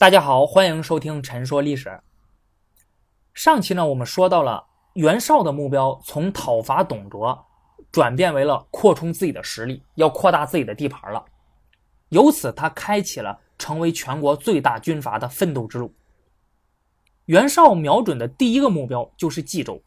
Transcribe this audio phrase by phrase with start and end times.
[0.00, 1.90] 大家好，欢迎收听《陈说历史》。
[3.34, 7.44] 上期呢，我们说到了袁绍的目标从讨伐董卓，
[7.92, 11.22] 转变为了扩充自己的实力，要扩大自己的地盘了。
[12.08, 15.92] 由此，他开启了成为全国最大军阀的奋斗之路。
[17.26, 19.82] 袁绍瞄准的第一个目标就是冀州。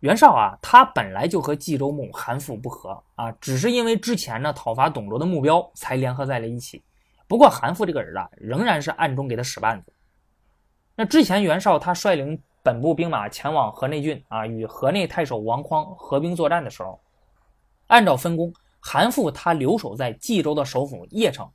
[0.00, 6.82] 袁绍啊，他本来就和冀州牧韩馥不和啊，只是因为之前呢讨伐董卓的目标才联合在了一起。
[7.26, 9.92] 不过韩馥这个人啊，仍然是暗中给他使绊子。
[10.94, 17.00] 那之前袁绍他率领本部兵马前往河内郡啊，与河内太守王匡合兵作战的时候，
[17.86, 21.50] 按照分工，韩馥他留守在冀州的首府邺城，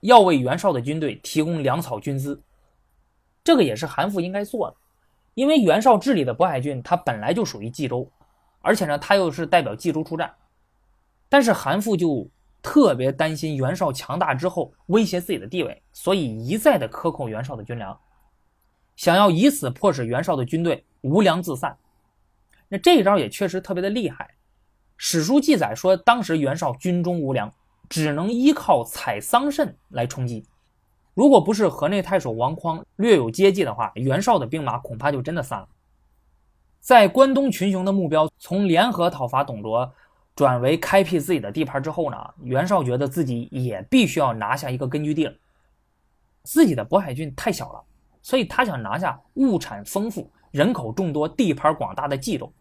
[0.00, 2.40] 要为袁绍的军队提供粮草军资。
[3.44, 4.76] 这个也是韩馥应该做的，
[5.34, 8.10] 因为袁绍治理的渤海郡，他本来就属于冀州，
[8.62, 10.34] 而且呢，他又是代表冀州出战，
[11.28, 12.26] 但是韩馥就。
[12.62, 17.98] 特别担心袁绍强大之后威胁自己的地位，所以一再的克扣袁绍的军粮，
[18.94, 21.76] 想要以此迫使袁绍的军队无粮自散。
[22.68, 24.30] 那这一招也确实特别的厉害。
[24.96, 27.52] 史书记载说，当时袁绍军中无粮，
[27.88, 30.46] 只能依靠采桑葚来充饥。
[31.14, 35.68] 如果不是河内太守王匡略有接济的话，袁绍的兵马恐怕就真的散了。
[36.78, 39.92] 在关东群雄的目标从联合讨伐董卓。
[40.34, 45.34] 转为开辟自己的地盘之后呢，袁绍觉得自己也必须要拿下一个根据地了。
[46.42, 47.82] 自己的渤海郡太小了，
[48.22, 52.52] 所以他想拿下物产丰富、人口众多、地盘广大的冀州。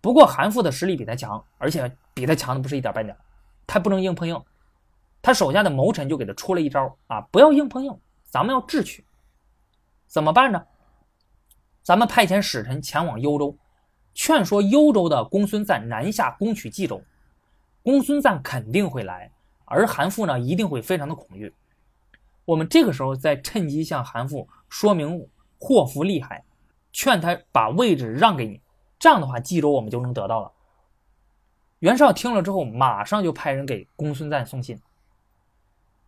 [0.00, 3.16] 不过韩馥的实力比他强，而且比他强的不是一点半点，
[3.66, 4.40] 他不能硬碰硬。
[5.22, 9.04] 他手下的谋臣就给他出了一招啊，不要硬碰硬，咱们要智取。
[10.06, 10.64] 怎么办呢？
[11.82, 13.56] 咱们派遣使臣前往幽州。
[14.18, 17.00] 劝说幽州的公孙瓒南下攻取冀州，
[17.84, 19.30] 公孙瓒肯定会来，
[19.64, 21.54] 而韩馥呢一定会非常的恐惧。
[22.44, 25.24] 我们这个时候再趁机向韩馥说明
[25.60, 26.44] 祸福厉害，
[26.90, 28.60] 劝他把位置让给你，
[28.98, 30.50] 这样的话冀州我们就能得到了。
[31.78, 34.76] 袁绍听了之后，马上就派人给公孙瓒送信。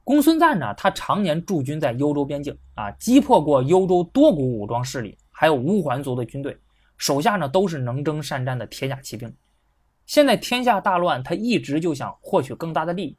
[0.03, 6.59] 公孙瓒呢，他常年驻军在幽州边境啊，击破过幽州多股武装势力，还有乌桓族的军队。
[7.01, 9.35] 手下呢都是能征善战的铁甲骑兵，
[10.05, 13.17] 现在天下大乱，他一直就想获取更大的利益，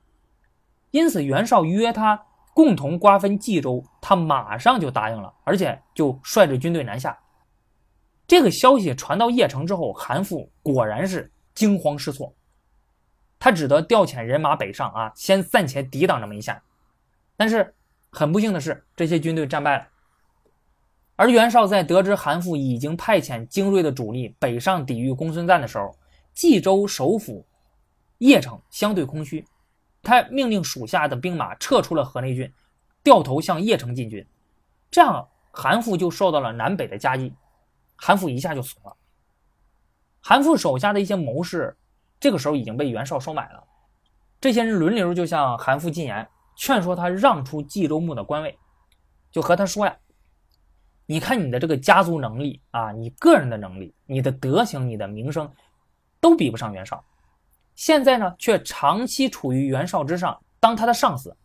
[0.92, 7.18] 因此袁绍约他共同瓜分冀州，他马上就答应了，而且就率着军队南下。
[8.28, 12.36] 这个消息传到邺城之后，韩馥果然是惊慌失措，
[13.40, 16.62] 他只得调遣人马北上啊，先暂且抵挡这么一下，
[17.36, 17.74] 但是
[18.12, 19.88] 很不幸的是，这些军队战败了。
[21.22, 25.96] 而袁绍在得知韩馥已经派遣精锐的主力北上抵御公孙瓒的时候，
[26.34, 27.46] 冀州首府
[28.18, 29.46] 邺城相对空虚，
[30.02, 32.52] 他命令属下的兵马撤出了河内郡，
[33.04, 34.26] 掉头向邺城进军。
[34.90, 37.32] 这样，韩馥就受到了南北的夹击，
[37.96, 38.98] 韩馥一下就怂了。
[40.22, 41.78] 韩馥手下的一些谋士，
[42.20, 43.64] 这个时候已经被袁绍收买了，
[44.40, 48.58] 这些人轮流就向韩馥进言，劝说他让出冀州牧的官位，
[49.32, 49.96] 就和他说呀。
[51.12, 55.52] 你看你的这个家族能力啊，你个人的能力，你的德行，你的名声，
[56.22, 57.04] 都比不上袁绍。
[57.76, 61.36] 现在呢，却长期处于袁绍之上，当他的上司。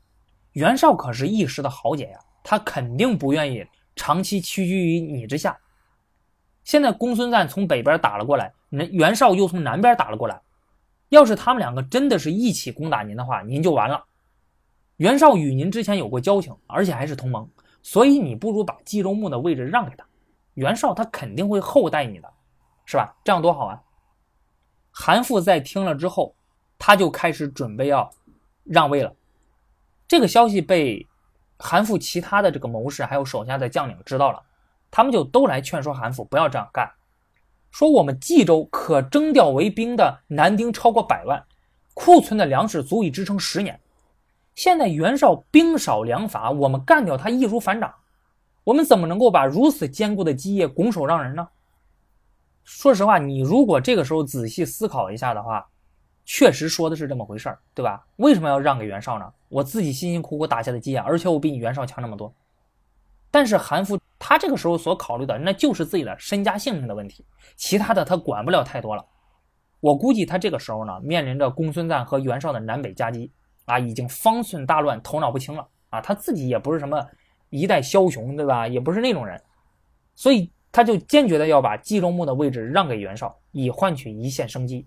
[0.53, 3.66] 袁绍可是一时的豪杰呀，他肯定不愿意
[3.97, 5.59] 长期屈居于你之下。
[6.62, 10.41] 现在公孙瓒从北边打了过来，那袁绍又从南边打了过来。
[11.09, 14.05] 要是他们两个真的是一起攻打您的话，您就完了。
[14.99, 17.50] 袁绍与您之前有过交情，而且还是同盟。
[17.87, 20.05] 所以你不如把冀州牧的位置让给他，
[20.55, 22.29] 袁绍他肯定会厚待你的，
[22.85, 23.15] 是吧？
[23.23, 23.81] 这样多好啊！
[24.91, 26.35] 韩馥在听了之后，
[26.81, 28.11] 他就开始准备要
[28.65, 29.15] 让位了。
[30.09, 31.07] 这个消息被
[31.61, 34.43] 韩馥其他的这个谋士还有手下的将领知道了，
[34.91, 36.91] 他们就都来劝说韩馥不要这样干，
[37.71, 41.41] 说我们冀州可征调为兵的男丁超过百万，
[41.95, 43.81] 库存的粮食足以支撑十年。
[44.56, 47.94] 现在袁绍兵少粮乏，我们干掉他易如反掌。
[48.64, 51.47] 我们怎么能够把如此坚固的基业拱手让人呢？
[52.64, 55.64] 说实话，你如果这个时候仔细思考一下的话，
[56.25, 58.06] 确实说的是这么回事儿，对吧？
[58.17, 59.31] 为什么要让给袁绍呢？
[59.50, 62.35] 我自己辛辛苦苦打下的基业，而且我比你袁绍强那么多。
[63.31, 67.26] 但是韩馥他这个时候所考虑的，那就是自己的身家性命的问题，
[67.56, 69.05] 其他的他管不了太多了。
[69.81, 73.31] 我估计他这个时候呢，面临着公孙瓒和袁绍的南北夹击。
[73.67, 76.01] 啊，已经方寸大乱，头脑不清了啊！
[76.01, 77.07] 他自己也不是什么
[77.51, 78.67] 一代枭雄，对吧？
[78.67, 79.41] 也不是那种人，
[80.15, 84.87] 所以他就坚决的要把冀州牧的位置让给袁绍，以换取一线生机。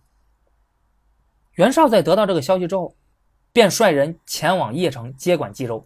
[1.53, 2.95] 袁绍在得到这个消息之后，
[3.51, 5.85] 便率人前往邺城接管冀州。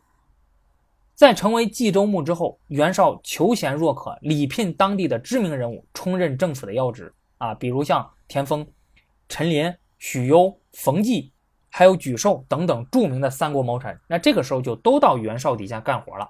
[1.16, 8.68] 在成为冀州牧之后，袁绍求贤若渴，礼聘当地的知名人物充任政府的要职啊，比如像田丰、
[9.28, 11.33] 陈琳、许攸、冯骥，
[11.76, 14.00] 还有沮授等等著名的三国谋臣。
[14.06, 16.30] 那这个时候就都到袁绍底下干活了。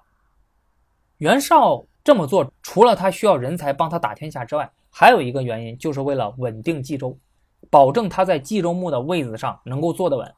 [1.18, 7.18] 袁绍这么做，除了他需要人才帮他打天下之外，还有一个原因，就是为了稳定冀州，
[7.70, 10.34] 保证他在冀州牧的位子上能够坐得稳。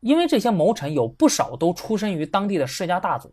[0.00, 3.32] 因为这些谋臣有不少都出身于当地的世家大族。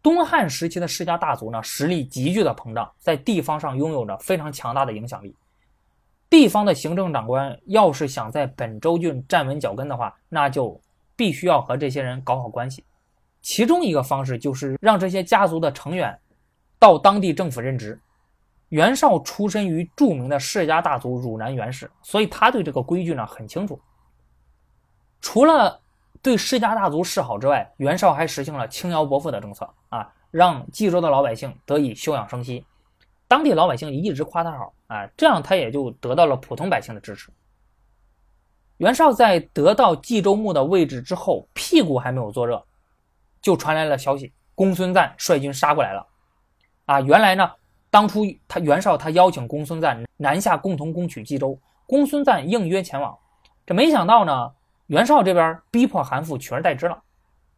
[0.00, 5.34] 东汉时期的世家大族呢，实力急剧的膨胀，在地方上拥有着非常强大的影响力。
[6.30, 10.80] 地方的行政长官要是想在本州郡站稳脚跟的话，那就
[11.16, 12.84] 必须要和这些人搞好关系。
[13.42, 16.16] 其中一个方式就是让这些家族的成员
[16.78, 18.00] 到当地政府任职。
[18.68, 23.80] 袁绍出身于著名的世家大族汝南袁氏，所以他对这个规矩呢很清楚。
[25.20, 25.80] 除了
[26.22, 32.64] 对世家大族示好之外，袁绍还实行了轻徭薄赋的政策啊，让冀州的老百姓得以休养生息。
[33.26, 37.30] 当地老百姓一直夸他好啊，这样他也就得到了普通百姓的支持。
[38.78, 42.66] 袁绍在得到冀州牧的位置之后，屁股还没有坐热，
[43.40, 46.04] 就传来了消息，公孙瓒率军杀过来了。
[46.86, 47.52] 啊，原来呢。
[47.92, 53.18] 当初他袁绍他邀请公孙瓒南下共同攻取冀州，公孙瓒应约前往。
[53.66, 54.52] 这没想到呢，
[54.86, 57.02] 袁绍这边逼迫韩馥取而代之了。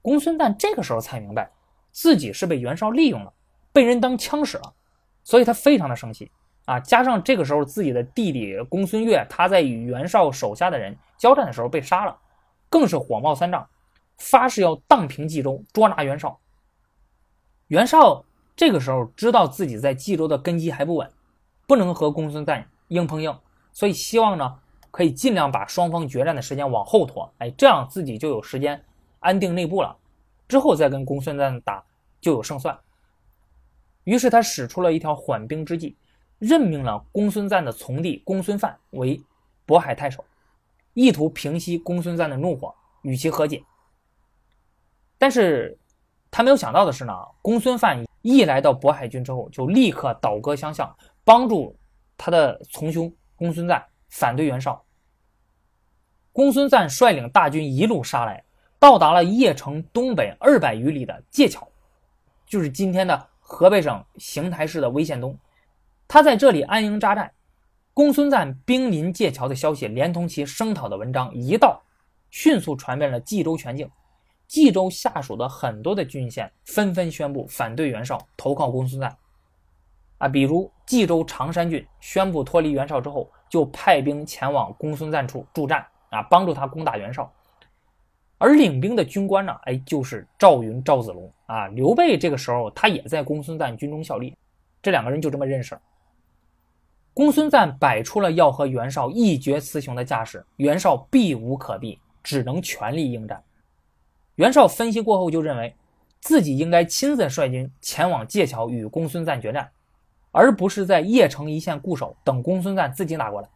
[0.00, 1.50] 公孙瓒这个时候才明白，
[1.90, 3.30] 自己是被袁绍利用了，
[3.74, 4.72] 被人当枪使了，
[5.22, 6.32] 所以他非常的生气
[6.64, 6.80] 啊！
[6.80, 12.16] 加上这个时候自己的弟弟公孙越他在与袁绍手下的人交战的时候被杀了，
[12.68, 13.68] 更是火冒三丈，
[14.18, 16.38] 发誓要荡平冀州，捉拿袁绍。
[17.68, 18.24] 袁绍。
[18.54, 21.10] 这个时候知道自己在冀州的根基还不稳，
[21.66, 23.34] 不能和公孙瓒硬碰硬，
[23.72, 24.58] 所以希望呢
[24.90, 28.84] 可以尽量把双方决战的时间往后拖，哎，这样自己就有时间
[29.20, 29.96] 安定内部了，
[30.46, 31.82] 之后再跟公孙瓒打
[32.20, 32.78] 就有胜算。
[34.04, 35.96] 于是他使出了一条缓兵之计，
[36.42, 39.22] 任命了公孙瓒的从弟公孙范为
[39.64, 40.24] 渤海太守，
[40.92, 43.62] 意图平息公孙瓒的怒火，与其和解。
[45.18, 45.78] 但是
[46.32, 48.04] 他没有想到的是呢，公孙范。
[48.22, 50.92] 一来到渤海郡之后，就立刻倒戈相向，
[51.24, 51.76] 帮助
[52.16, 53.80] 他的从兄公孙瓒
[54.10, 54.84] 反对袁绍。
[56.32, 58.42] 公孙瓒率领大军一路杀来，
[58.80, 61.68] 到达了邺城东北二百余里的界桥，
[62.46, 65.38] 就是今天的河北省邢台市的威县东。
[66.12, 67.32] 他在这里安营扎寨。
[67.94, 71.82] 公孙瓒兵临界桥的消息，连同其声讨的文章一到，
[72.30, 73.90] 迅速传遍了冀州全境。
[74.46, 79.16] 冀州下属的很多的郡县纷纷宣布反对袁绍，投靠公孙瓒。
[80.18, 87.32] 啊，比如冀州常山郡宣布脱离袁绍之后，就派兵前往公孙瓒处助战，啊，帮助他攻打袁绍。
[88.36, 91.68] 而领兵的军官呢，哎，就是赵云、赵子龙啊。
[91.68, 94.36] 刘备这个时候他也在公孙瓒军中效力，
[94.82, 95.80] 这两个人就这么认识了。
[97.14, 103.42] 公孙瓒摆出了要和袁绍一决雌雄的架势，袁绍避无可避，只能全力应战。
[104.36, 105.76] 袁绍分析过后就认为，
[106.20, 109.70] 自己应该亲自率军前往界桥与公孙瓒决战，
[110.30, 113.48] 而不是在邺城一线固守，等公孙瓒自己打过来。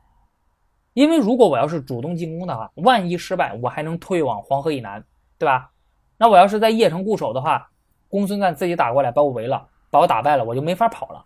[0.92, 5.02] 因为如果我要是主动进攻的话，万一失败，我还能退往黄河以南，
[5.38, 5.70] 对吧？
[6.18, 7.70] 那我要是在邺城固守的话，
[8.08, 11.24] 公孙瓒自己打过来把我围了，把我打败了，我就没法跑了。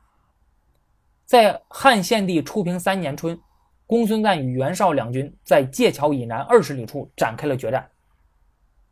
[1.31, 3.41] 在汉献帝初平三年春，
[3.87, 7.89] 公孙瓒与袁绍两军在界桥以南二十里处展开了决战。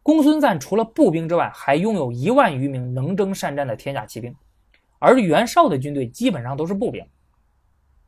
[0.04, 4.32] 公孙瓒除了步兵之外，还拥有一万余名能征善战的天下骑兵，
[5.00, 7.04] 而袁绍的军队基本上都是步兵。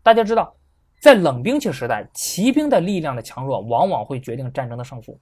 [0.00, 0.54] 大家知道，
[1.00, 5.18] 在冷兵器时代，骑兵的力量的强弱往往会决定战争的胜负。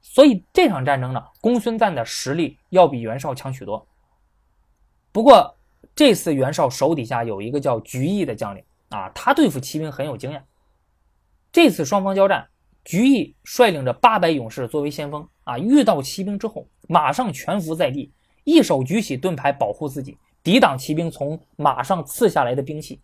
[0.00, 3.86] 所以这场战争呢，公孙瓒的实力要比袁绍强许多。
[5.12, 5.54] 不过
[5.94, 10.44] 这次袁绍手底下有一个叫徐毅的将领啊，他对付骑兵很有经验。
[11.52, 12.48] 这次双方交战。
[12.84, 22.98] 徐毅率领着八百勇士作为先锋啊，遇到骑兵之后，马上全伏在地，一手举起盾牌保护自己，抵挡骑兵从马上刺下来的兵器；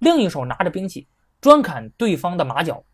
[0.00, 1.08] 另一手拿着兵器
[1.40, 2.84] 专砍对方的马脚。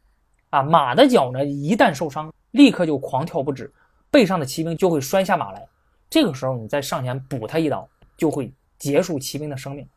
[0.50, 3.74] 啊，马的脚呢，一旦受伤，立刻就狂跳不止，
[4.08, 5.66] 背上的骑兵就会摔下马来。
[6.08, 8.52] 这个时候，你再上前补他一刀，就会
[8.84, 9.88] 结束骑兵的生命。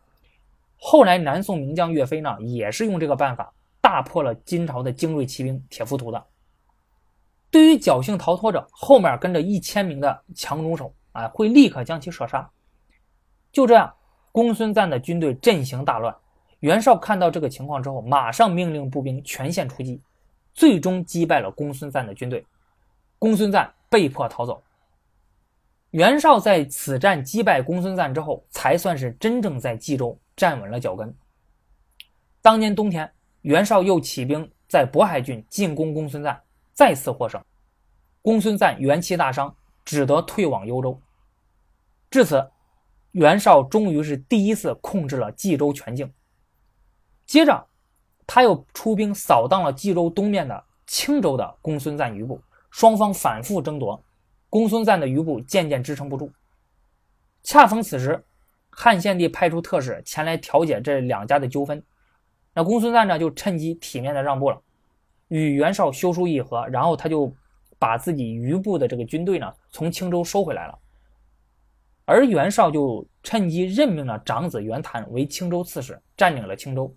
[0.77, 3.51] 后来，南宋名将岳飞呢，也是用这个办法。
[3.81, 6.25] 大破了金朝的精锐骑兵铁浮屠的。
[7.51, 12.49] 对于侥幸逃脱者，后面跟着一千名的强弩手，啊，会立刻将其射杀。
[13.51, 13.93] 就这样，
[14.31, 16.15] 公孙瓒的军队阵型大乱。
[16.61, 19.99] 袁绍看到这个情况之后，马上命令步兵全线出击，
[20.53, 22.45] 最终击败了公孙瓒的军队。
[23.19, 24.63] 公孙瓒被迫逃走。
[25.91, 31.15] 袁绍在此战击败公孙瓒之后，才算是真正在冀州站稳了脚跟。
[32.41, 33.09] 当年冬天，
[33.41, 36.37] 袁绍又起兵在渤海郡进攻公孙瓒，
[36.73, 37.41] 再次获胜。
[38.21, 40.99] 公孙瓒元气大伤，只得退往幽州。
[42.11, 42.45] 至此，
[43.11, 46.11] 袁绍终于是第一次控制了冀州全境。
[47.25, 47.65] 接着，
[48.25, 52.41] 他又出兵扫荡了冀州东面的青州的公孙瓒余部，
[52.71, 54.03] 双方反复争夺。
[54.49, 56.31] 公孙瓒的余部渐渐支撑不住，
[57.43, 58.23] 恰逢此时，
[58.69, 61.83] 汉献帝派出特使前来调解这两家的纠纷。
[62.53, 64.61] 那公孙瓒呢，就趁机体面的让步了，
[65.27, 67.31] 与袁绍修书议和，然后他就
[67.77, 70.79] 把自己余部的这个军队呢从青州收回来了。
[72.05, 76.95] 而袁绍就趁机任命了长子袁谭为青州刺史，占领了青州，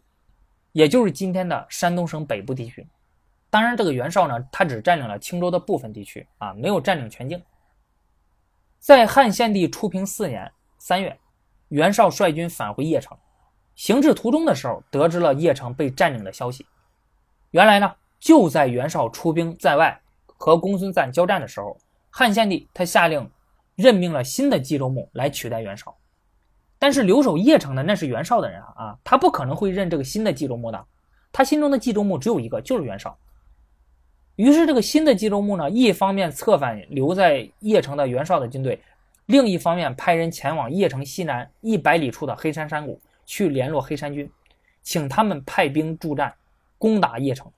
[0.71, 2.87] 也就是今天的山东省北部地区。
[3.51, 7.43] 当然，这个袁绍呢，他只占领了青州的部分地区啊，没有占领全境。
[8.79, 11.19] 在汉献帝初平四年三月，
[11.69, 13.19] 袁绍率军返回邺城，
[13.75, 16.65] 行至途中的时候，得知了邺城被占领的消息。
[17.51, 21.77] 原来呢，就在袁绍出兵在外和公孙瓒交战的时候，
[22.09, 23.29] 汉献帝他下令
[23.75, 25.97] 任命了新的冀州牧来取代袁绍。
[26.79, 30.87] 但是留守邺城的那是袁绍的人啊，啊，他不可能会认这个新的冀州牧的，
[31.33, 33.19] 他心中的冀州牧只有一个，就是袁绍。
[34.37, 38.81] 于是，这个新的冀州牧呢，一方面策反留在邺城的袁绍的军队，
[39.27, 44.31] 另一方面派人前往邺城西南一百里处的黑山山谷去联络黑山军，
[44.83, 46.35] 请他们派兵助战，
[46.79, 47.51] 攻打邺城。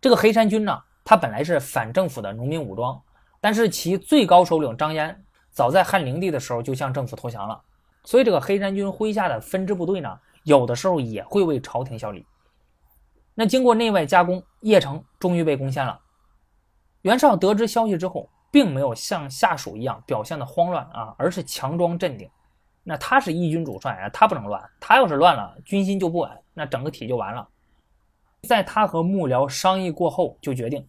[0.00, 3.02] 这个黑山军呢，他本来是反政府的农民武装，
[3.40, 7.60] 但是其最高首领张燕早在汉灵帝的时候就向政府投降了，
[8.04, 12.24] 所以这个黑山军麾下的分支部队呢，有的时候也会为朝廷效力。
[13.38, 16.00] 那经过内外夹攻，邺城终于被攻陷了。
[17.02, 22.28] 袁绍得知消息之后，并没有像下属一样表现的慌乱啊，而是强装镇定。
[22.82, 24.62] 那他是义军主帅啊，他不能乱。
[24.80, 27.46] 他要是乱了，军心就不稳，那整个体就完了。
[28.48, 30.86] 在他和幕僚商议过后，就决定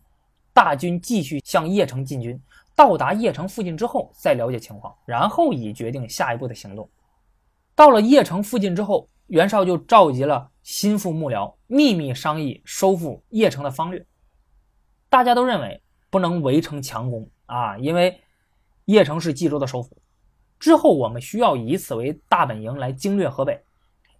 [0.54, 2.42] 大军继续向邺城进军，
[2.75, 6.89] 到达邺城附近之后再了解情况，然后以决定下一步的行动。
[7.75, 14.05] 到了邺城附近之后，袁绍就召集了心腹幕僚，秘密商议收复邺城的方略。
[15.10, 18.22] 大家都认为不能围城强攻啊，因为
[18.86, 19.98] 邺城是冀州的首府。
[20.57, 23.62] 之后我们需要以此为大本营来经略河北。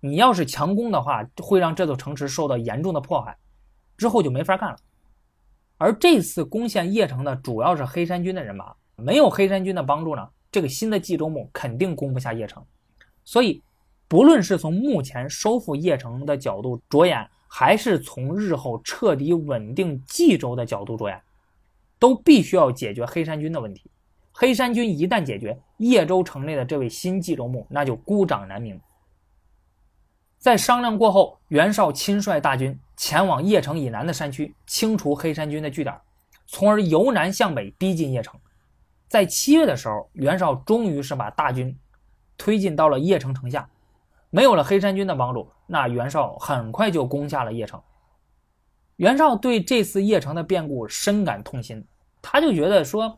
[0.02, 3.38] 你要是强攻的话，会让这座城池受到严重的破坏，
[3.96, 4.78] 之后就没法干了。
[5.78, 12.62] 而这次攻陷邺城的主要是黑山军的人马，没有黑山军的帮助呢，这个新的冀州牧肯定攻不下邺城。
[13.24, 13.64] 所以。
[14.08, 21.22] 不论是从目前收复邺城的角度着眼，还是从日后彻底稳定冀州的角度着眼，
[22.00, 23.90] 都必须要解决黑山军的问题。
[24.32, 28.80] 黑山军一旦解决，邺州城内的这位新冀州牧那就孤掌难鸣。
[30.38, 35.94] 在商量过后，袁绍亲率大军前往邺城以南的山区，清除黑山军的据点，
[36.46, 38.40] 从而由南向北逼近邺城。
[39.08, 41.76] 在七月的时候，袁绍终于是把大军
[42.38, 43.68] 推进到了邺城城下。
[44.38, 47.82] 没有了黑山军的帮助，那袁绍很快就攻下了邺城。
[48.98, 51.84] 袁绍对这次邺城的变故深感痛心，
[52.22, 53.18] 他就觉得说，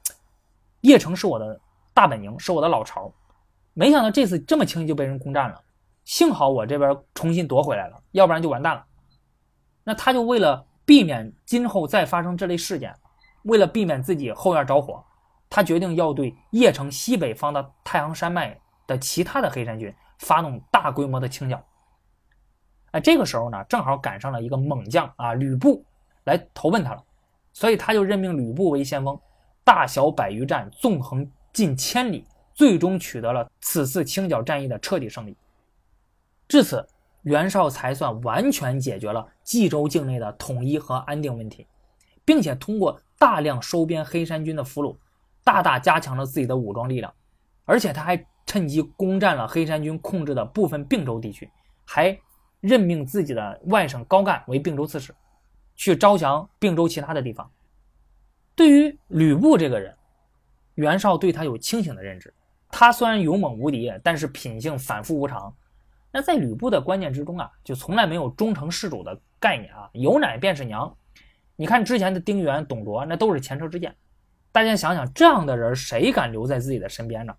[0.82, 1.60] 邺城是我的
[1.94, 3.14] 大本营，是我的老巢，
[3.74, 5.62] 没想到这次这么轻易就被人攻占了。
[6.06, 8.86] 幸好我这边重新夺回来了，要不然就完蛋了。
[9.84, 12.96] 那他就为了避免今后再发生这类事件，
[13.44, 15.04] 为了避免自己后院着火，
[15.50, 18.58] 他决定要对邺城西北方的太行山脉
[18.88, 19.94] 的其他的黑山军。
[20.20, 21.66] 发动大规模的清剿，
[22.92, 25.84] 哎，这个时候呢，正好赶上了一个猛将啊，吕布
[26.26, 27.04] 来投奔他了，
[27.54, 29.18] 所以他就任命吕布为先锋，
[29.64, 35.36] 大小百余战，纵横近千里，最终取得了此次清剿战役的彻底胜利。
[36.50, 36.86] 至此，
[37.22, 41.66] 袁绍才算完全解决了冀州境内的统一和安定问题，
[42.26, 44.98] 并且通过大量收编黑山军的俘虏，
[45.46, 47.14] 大大加强了自己的武装力量，
[47.64, 48.22] 而且他还。
[48.50, 51.48] 趁机攻占了黑山军控制的部分并州地区，
[51.86, 52.20] 还
[52.62, 55.14] 任命自己的外甥高干为并州刺史，
[55.76, 57.48] 去招降并州其他的地方。
[58.56, 59.96] 对于吕布这个人，
[60.74, 62.34] 袁绍对他有清醒的认知。
[62.72, 65.56] 他虽然勇猛无敌，但是品性反复无常。
[66.12, 70.92] 那在吕布的观念之中啊，就从来没有忠诚事主的概念啊，有奶便是娘。
[71.56, 73.96] 你看之前的丁原、董卓，那都是前车之鉴。
[74.52, 77.36] 大家想想，这样的人谁敢留在自己的身边呢？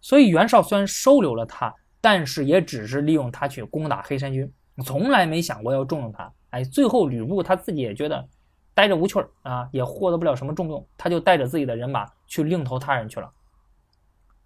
[0.00, 4.50] 所以袁绍虽然收留了他，但是也只是利用他去攻打黑山军，
[4.84, 6.32] 从来没想过要重用他。
[6.50, 8.26] 哎，最后吕布他自己也觉得
[8.74, 13.30] 待着无趣儿啊，也获得不了什么重用，他就带着自己的人马去另投他人去了。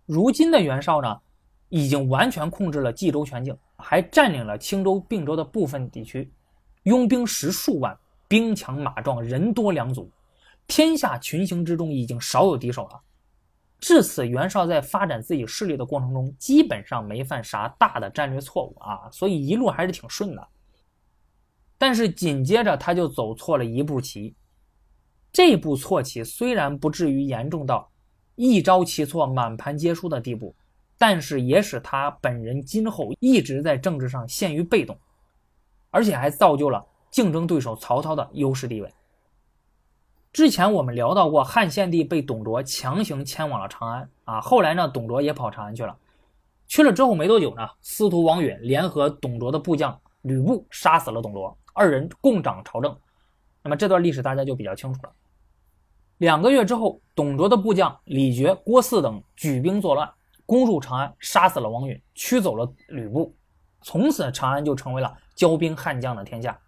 [0.06, 1.20] 如今的袁绍呢，
[1.68, 6.30] 已经完全控制了冀州全境，还占领了青州、并州的部分地区，
[6.82, 7.96] 拥兵十数万，
[8.28, 10.10] 兵强马壮，人多粮足，
[10.66, 13.00] 天下群雄之中已经少有敌手了。
[13.80, 20.48] 至此，袁绍在发展自己势力的过程中，基本上没犯啥大的战略错误啊，所以一路还是挺顺的。
[21.76, 24.34] 但是紧接着他就走错了一步棋，
[25.30, 27.90] 这步错棋虽然不至于严重到
[28.36, 30.54] 一招棋错满盘皆输的地步，
[30.96, 34.96] 但是也使他本人今后一直在政治上陷于被动，
[35.90, 38.90] 而且还造就了竞争对手曹操的优势地位。
[40.34, 44.40] 之前我们聊到过，汉献帝被董卓强行迁往了长安啊。
[44.40, 45.96] 后来呢，董卓也跑长安去了。
[46.66, 52.96] 去了之后没多久呢，司徒王允联合董卓的部将吕布杀死了董卓，二人共掌朝政。
[53.62, 55.12] 那么这段历史大家就比较清楚了。
[56.18, 60.10] 两个月之后，董卓的部将李傕、郭汜等举兵作乱，
[60.44, 63.32] 攻入长安，杀死了王允，驱走了吕布。
[63.82, 66.58] 从此，长安就成为了骄兵悍将的天下。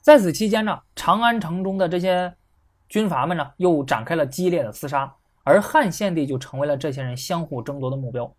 [0.00, 2.34] 在此期间呢，长安城中的这些。
[2.92, 5.10] 军阀们呢，又展开了激烈的厮杀，
[5.44, 8.30] 而汉献帝就成为了这些人相互争夺的目标。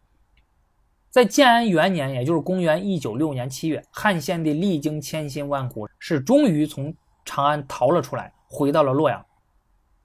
[1.10, 6.96] 在建安元年，也就是公元一九六年七月，汉献帝历经千辛万苦，是终于从
[7.26, 9.26] 长安逃了出来，回到了洛阳。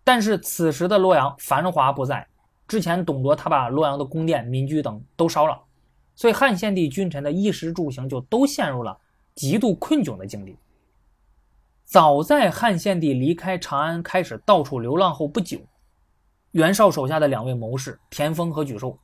[0.02, 2.26] 但是此时的洛阳繁华不再，
[2.66, 5.60] 之前董卓他把洛阳的宫殿、民居等都烧了，
[6.14, 8.98] 所以汉献帝君臣的衣食住行就都陷入了
[9.34, 10.56] 极度困窘的境地。
[11.88, 15.58] 早在汉献帝离开长安开始到处流浪后不久，
[16.50, 18.98] 袁绍手下的两位谋士田丰和沮授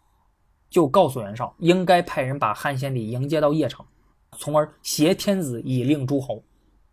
[0.68, 3.86] 就告诉袁绍，应该派人把汉献帝迎接到邺城，
[4.36, 6.44] 从而挟天子以令诸侯，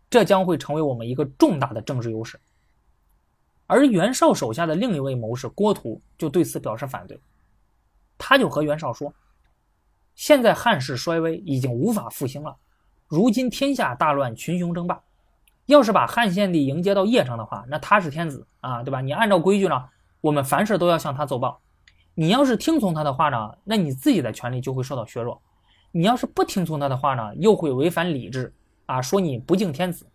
[0.08, 2.40] 这将会成为我们一个重大的政治优势。
[3.66, 7.20] 而袁绍手下的另一位谋士郭图就对此表示反对，
[8.16, 9.12] 他就和袁绍说
[10.16, 12.56] ：“现在汉室衰微，已经无法复兴了，
[13.08, 14.98] 如今天下大乱，群雄争霸。”
[15.66, 19.00] 要是把汉献帝迎接到邺城的话，那他是天子啊，对吧？
[19.00, 19.84] 你按照规矩呢，
[20.20, 21.60] 我们凡事都要向他奏报。
[22.14, 25.40] 你要是听从他的话呢，那你自己的权利就会受到削弱；
[25.92, 28.52] 你要是不听从他的话呢，又会违反礼制
[28.86, 30.06] 啊，说你不敬天子，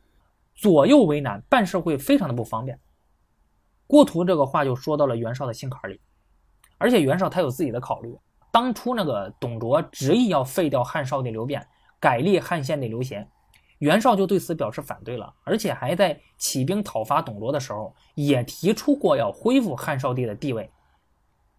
[0.54, 2.80] 左右为难，办事会非常的不方便。
[3.88, 6.00] 郭图这个话就说到了袁绍的心坎里，
[6.78, 8.16] 而且袁绍他有自己的考虑。
[8.52, 11.66] 当初那个董卓执意要废掉汉少帝刘辩，
[12.00, 13.28] 改立汉献帝刘协。
[13.80, 20.70] 袁绍就对此表示反对了，而且还在起兵讨伐董卓的时候，也提出过要恢复汉少帝的地位。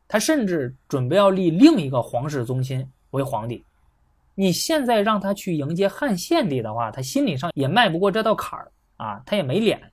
[0.09, 3.65] 他甚至准备要立另一个皇室宗亲为皇帝。
[4.35, 9.93] 你现在让他去迎接汉献帝的话，他心理上也迈不过这道坎儿啊，他也没脸。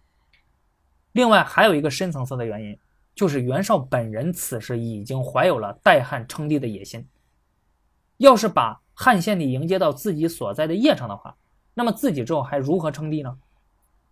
[1.12, 2.78] 另外还有一个深层次的原因，
[3.14, 7.08] 就是袁绍本人此时已经怀有了代汉称帝的野心。
[8.18, 11.36] 要是把汉献帝迎接到自己所在的邺城的话，
[11.76, 13.38] 那么自己之后还如何称帝呢？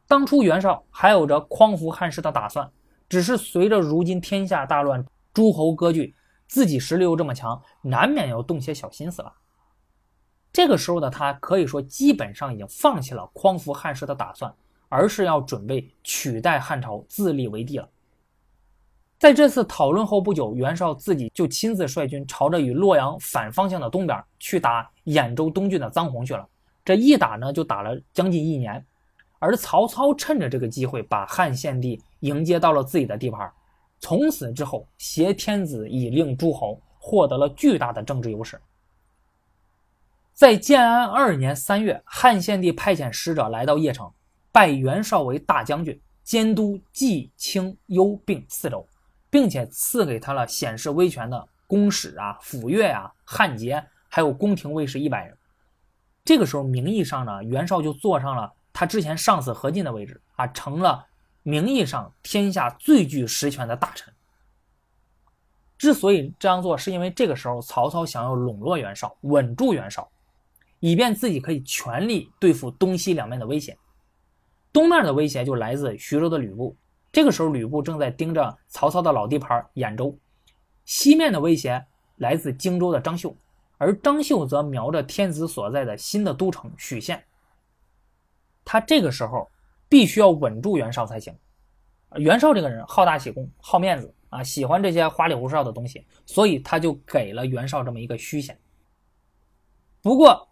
[0.08, 2.70] 当初袁绍还有着匡扶汉室的打算，
[3.10, 6.14] 只是随着如今天下大乱，诸侯割据，
[6.46, 9.34] 自己实力又这么强，难免要动些小心思了。
[10.52, 14.54] 这个时候的他可以说基本上已经放弃了匡扶汉室的打算，
[14.90, 17.90] 而是要准备取代汉朝，自立为帝了。
[19.18, 26.46] 在这次讨论后不久，袁绍自己就亲自率军朝着与洛阳反方向的东边去打兖州东郡的臧洪去了。
[26.86, 28.86] 这一打呢，就打了将近一年，
[29.40, 33.52] 而曹操趁着这个机会，把汉献帝迎接到了自己的地盘，
[34.00, 38.60] 从此之后，挟天子以令诸侯，获得了巨大的政治优势。
[40.34, 44.12] 在建安二年三月，汉献帝派遣使者来到邺城，
[44.52, 48.86] 拜袁绍为大将军，监督冀、青、幽并四州，
[49.30, 55.38] 并且赐给他了显示威权的公使啊、府乐啊、汉节，还有宫廷卫士一百人。
[56.26, 61.06] 这个时候，名义上呢，袁绍就坐上了他之前上司何进的位置啊，成了
[61.44, 64.14] 名义上天下最具实权的大臣。
[65.78, 70.10] 之所以这样做，是因为这个时候曹操想要笼络袁绍，稳住袁绍，
[70.80, 73.78] 以便自己可以全力对付东西两面的威胁。
[74.72, 76.74] 东面的威胁就来自徐州的吕布，
[77.12, 80.18] 这个时候吕布正在盯着曹操的老地盘兖州；
[80.86, 83.36] 西面的威胁来自荆州的张绣。
[83.84, 87.22] 而张绣则瞄着天子所在的新的都城许县，
[88.64, 89.52] 他这个时候
[89.90, 91.36] 必须要稳住袁绍才行。
[92.16, 98.58] 袁绍这个人好大喜功、好面子啊，喜欢这些花里胡哨的东西，所以他就给了袁绍这么一个虚衔。
[100.02, 100.48] 不过，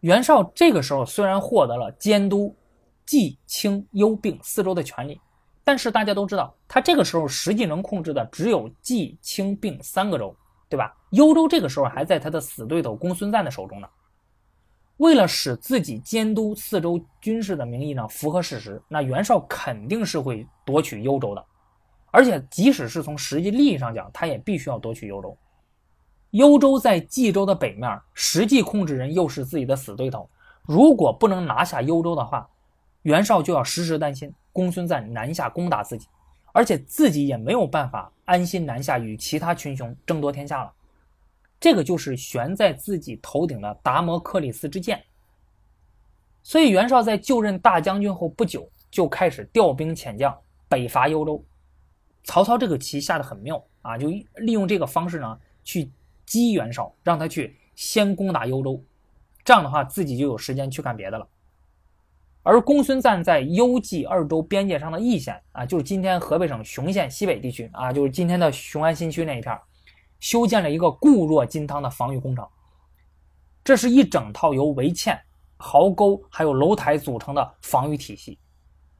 [0.00, 2.54] 袁绍这个时候虽然获得了监督
[3.04, 5.20] 冀、青、幽并四州的权利，
[5.64, 10.36] 但是大家都知道，他这个时候实际能控制的只有冀、青、并三个州。
[10.72, 10.90] 对吧？
[11.10, 13.86] 幽州这个时候还在他的死对头公孙瓒的手中呢。
[14.96, 21.44] 为了使自己监督四周军事的名义呢符合事实，那袁绍肯定是会夺取幽州的。
[22.10, 25.36] 而且，即使是从实际利益上讲，他也必须要夺取幽州。
[26.30, 30.26] 幽州在冀州的北面，实际控制人又是自己的死对头。
[30.62, 32.48] 如果不能拿下幽州的话，
[33.02, 36.06] 袁绍就要时时担心公孙瓒南下攻打自己，
[36.52, 40.72] 而且自己也没有办法安心南下与其他群雄争夺天下了。
[41.58, 45.02] 这个就是悬在自己头顶的达摩克里斯之剑。
[46.42, 50.36] 所以，袁绍在就任大将军后不久，就开始调兵遣将
[50.68, 51.44] 北伐幽州。
[52.24, 55.90] 曹操这个棋下的很妙啊，就利用这个方式呢去。
[56.24, 58.82] 击袁绍，让他去先攻打幽州，
[59.44, 61.28] 这样的话自己就有时间去干别的了。
[62.42, 69.56] 而公孙瓒在幽冀二州边界上的易县啊，就是今天河北省雄县西北地区啊，就是今天的雄安新区那一片，
[70.20, 72.46] 修建了一个固若金汤的防御工程。
[73.64, 75.16] 这是一整套由围堑、
[75.56, 78.38] 壕沟还有楼台组成的防御体系。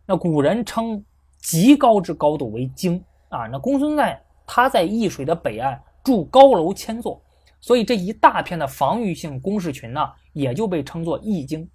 [0.07, 1.05] 那古人称
[1.41, 3.47] 极高之高度为京啊。
[3.47, 5.83] 那公孙瓒他在易水的北岸。
[6.05, 7.23] 筑高楼千座，
[7.61, 10.01] 所以这一大片的防御性工事群呢，
[10.33, 11.71] 也就被称作易京。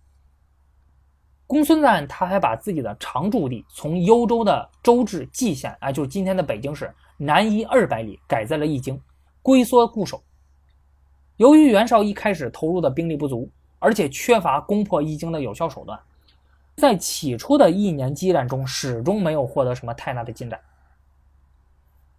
[1.48, 9.02] 公孙瓒他还把自己的常驻地从幽州的州治蓟县，啊，就是今天的北京市南移二百里，改在了易京，
[9.42, 10.22] 龟缩固守。
[11.38, 15.98] 由于袁绍一开始投入的兵力不足，而且缺乏攻破易京的有效手段，
[16.76, 20.60] 在起初的一年激战中，始终没有获得什么太大的进展。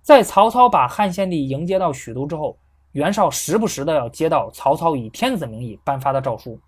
[0.00, 2.56] 在曹操把汉献帝迎接到许都之后，
[2.92, 6.58] 袁绍时不时的要接到曹操以天子名义颁发的诏书，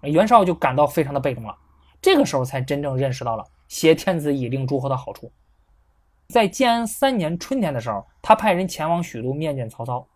[0.00, 1.54] 袁绍就感到非常的被动了。
[2.00, 5.30] 这个时候才真正认识到了挟天子以令诸侯的好处。
[6.28, 10.06] 在建安三年春天的时候，他派人前往许都面见曹操，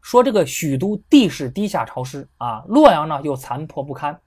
[0.00, 4.20] 说这个许都地势低下潮湿啊，洛阳呢又残破不堪，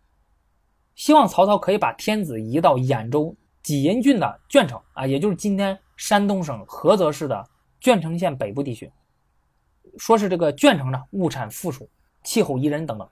[0.96, 5.78] 希望曹操可以把天子移到兖州济阴郡的鄄城啊，也就是今天。
[6.00, 7.46] 山东省菏泽市的
[7.82, 8.90] 鄄城县北部地区，
[9.98, 11.90] 说是这个鄄城呢物产富庶，
[12.24, 13.06] 气候宜人等等。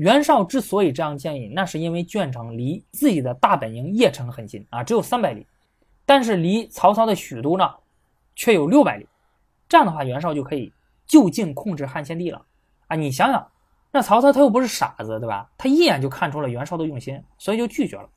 [0.00, 5.46] 袁绍之所以这样建议，那是因为鄄城离自己的大本营邺城很近啊，只有三百里，
[6.06, 7.70] 但是离曹操的许都呢
[8.34, 9.06] 却有六百里。
[9.68, 10.72] 这样的话，袁绍就可以
[11.06, 12.42] 就近控制汉献帝了
[12.86, 12.96] 啊！
[12.96, 13.46] 你想想，
[13.92, 15.50] 那曹操他又不是傻子，对吧？
[15.58, 18.08] 他一眼就看出了袁绍的用心，所以就拒绝了。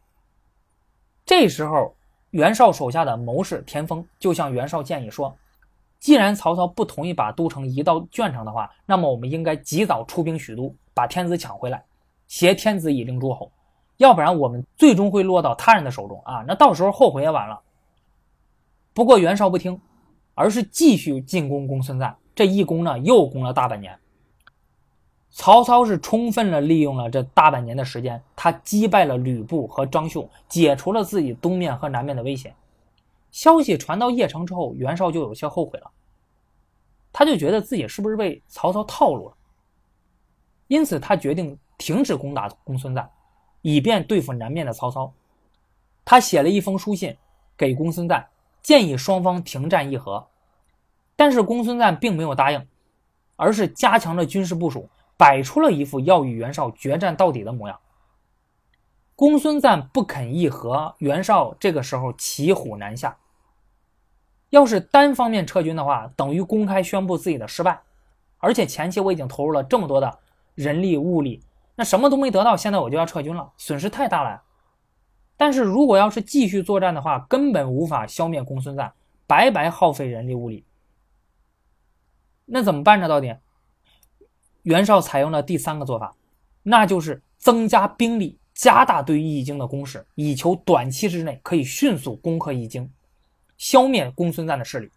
[1.26, 1.93] 这时候。
[2.32, 5.38] 袁绍手下的谋士田丰就向袁绍建议说
[6.04, 11.82] ：“既然曹操不同意把都城移到鄄城的话，那么我们应该及早出兵许都，把天子抢回来，
[12.28, 13.50] 挟天子以令诸侯。
[13.96, 16.44] 要不然我们最终会落到他人的手中啊！
[16.46, 17.58] 那到时候后悔也晚了。”
[18.94, 19.80] 不过袁绍不听，
[20.36, 22.13] 而是继续进攻公孙瓒。
[22.36, 23.98] 这一攻呢，又攻了大半年。
[25.30, 32.54] 曹操是充分的利用了这大半年的时间，他击败了吕布和张绣，解除了自己东面和南面的威胁。
[33.34, 35.91] 消息传到邺城之后，袁绍就有些后悔了，
[37.12, 39.36] 他就觉得自己是不是被曹操套路了，
[40.67, 43.10] 因此他决定停止攻打公孙瓒，
[43.62, 45.12] 以便对付南面的曹操。
[46.06, 47.17] 他写了一封书信
[47.58, 48.26] 给公孙瓒，
[48.62, 50.26] 建议双方停战议和，
[51.17, 52.65] 但是公孙瓒并没有答应，
[53.36, 54.89] 而是加强了军事部署。
[55.15, 57.80] 摆出了一副要与袁绍决战到底的模样。
[59.15, 63.15] 公孙瓒不肯议和，袁绍这个时候骑虎难下。
[64.54, 67.82] 要是单方面撤军的话，等于公开宣布自己的失败。
[68.38, 70.20] 而且前期我已经投入了这么多的
[70.54, 71.42] 人力物力，
[71.74, 74.44] 那什么都没得到，现在我就要撤军了，损失太大了。
[75.36, 78.94] 但是如果要是继续作战的话，根本无法消灭公孙瓒，
[79.26, 80.63] 白白耗费人力物力。
[82.46, 83.08] 那怎么办呢？
[83.08, 83.36] 到底？
[84.62, 86.13] 袁绍采用了第三个做法，
[86.62, 92.88] 那就是增加兵力，加大对易京的攻势，以求短期之内可以迅速攻克易京，
[93.63, 94.91] 消灭公孙瓒的势力。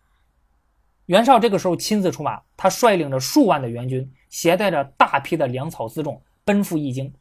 [1.05, 7.15] 袁绍这个时候亲自出马，他率领着数万的援军，携带着大批的粮草辎重，奔赴易京。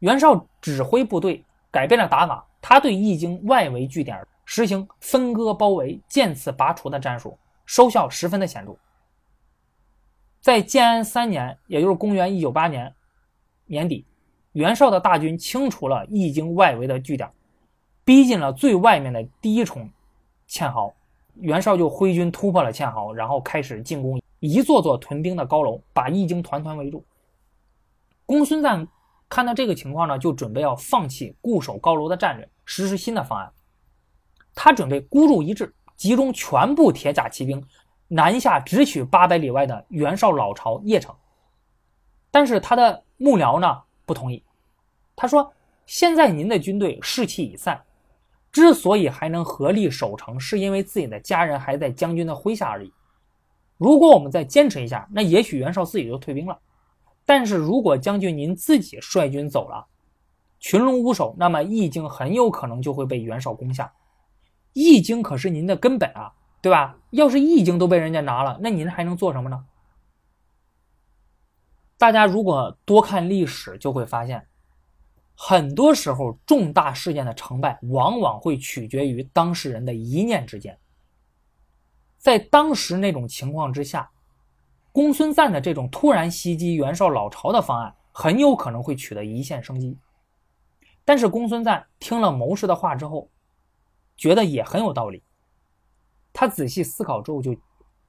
[0.00, 8.76] 袁绍指挥部队改变了打法，他对易京外围据点实行分割包围、渐次拔除的战术，收效十分的显著。
[10.42, 12.94] 在建安三年，也就是公元一九八年
[13.64, 14.04] 年底，
[14.52, 17.30] 袁绍的大军清除了易京外围的据点，
[18.04, 19.88] 逼近了最外面的第一重
[20.54, 20.94] 堑壕。
[21.34, 27.04] 袁绍就挥军突破了堑壕，然后开始进攻一座座屯兵的高楼，把义军团团围住。
[28.24, 28.86] 公孙瓒
[29.28, 33.52] 看到这个情况呢，就准备要放弃固守高楼的战略，实施新的方案。
[34.54, 37.60] 他准备孤注一掷，集中全部铁甲骑兵。
[38.06, 41.12] 南下直取八百里外的袁绍老巢邺城。
[42.30, 44.40] 但是他的幕僚呢不同意，
[45.16, 45.52] 他说
[45.86, 47.82] ：“现在您的军队士气已散，
[48.54, 52.92] 之所以还能合力守城，是因为自己的家人还在将军的麾下而已。
[53.76, 56.56] 如果我们再坚持一下，那也许袁绍自己就退兵了。
[57.24, 59.84] 但是如果将军您自己率军走了，
[60.60, 63.92] 群龙无首，那么易京很有可能就会被袁绍攻下。
[64.72, 66.96] 易京可是您的根本啊，对吧？
[67.10, 69.64] 要是易京都被人家拿了，那您还能做什么呢？”
[71.98, 74.46] 大家如果多看历史，就会发现，
[75.36, 80.78] 很多时候重大事件的成败，往往会取决于当事人的一念之间。
[82.18, 84.10] 在当时那种情况之下，
[84.92, 89.98] 公孙瓒的这种突然袭击袁绍老巢的方案，很有可能会取得一线生机。
[91.04, 93.28] 但是公孙瓒听了谋士的话之后，
[94.16, 95.22] 觉得也很有道理。
[96.32, 97.54] 他仔细思考之后，就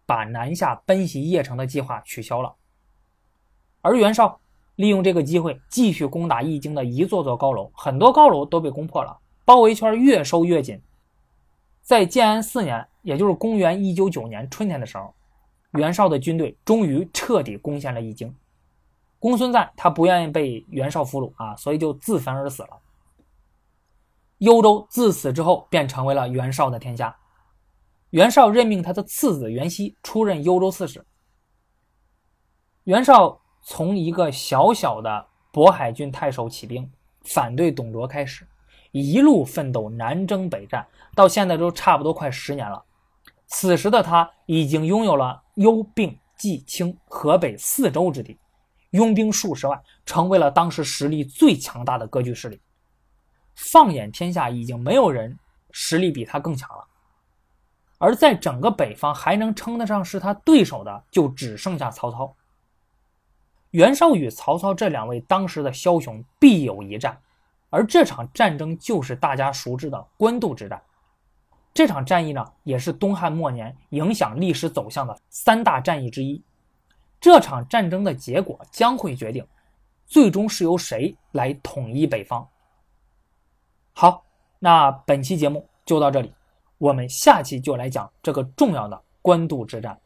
[0.05, 2.55] 把南下奔袭邺城的计划取消了。
[3.81, 4.39] 而袁绍
[4.75, 10.81] 利用这个机会继续攻打易京的一座座高楼，很多高楼都被攻破了，包围圈越收越紧。
[11.81, 15.13] 在建安四年，也就是公元一九九年春天的时候，
[15.71, 18.35] 袁绍的军队终于彻底攻陷了易京。
[19.19, 22.69] 公孙瓒他不愿意被袁绍俘虏啊，所以就自焚而死了。
[24.39, 27.15] 幽州自此之后便成为了袁绍的天下。
[28.09, 31.05] 袁绍任命他的次子袁熙出任幽州刺史。
[32.83, 33.39] 袁绍。
[33.67, 36.87] 从一个小小的渤海郡太守起兵
[37.23, 38.47] 反对董卓开始，
[38.91, 42.83] 一路奋斗南征北战，到现在都差不多快十年了。
[43.47, 48.37] 此时的他已经拥有了幽并冀青河北四州之地，
[48.91, 52.61] 拥兵数十万，成为了当时实力最强大的割据势力。
[53.55, 55.39] 放眼天下，已经没有人
[55.71, 56.85] 实力比他更强了。
[57.97, 62.35] 而在整个北方，还能称得上是他对手的，就只剩下曹操。
[63.75, 67.21] 袁绍与曹操这两位当时的枭雄必有一战，
[67.69, 70.81] 而这场战争就是大家熟知的官渡之战。
[71.73, 76.41] 这场战役呢，也是东汉末年影响历史走向的三大战役之一。
[77.19, 79.45] 这场战争的结果将会决定，
[80.05, 82.47] 最终是由谁来统一北方。
[83.91, 84.23] 好，
[84.57, 86.33] 那本期节目就到这里，
[86.77, 89.99] 我们下期就来讲这个重要的官渡之战。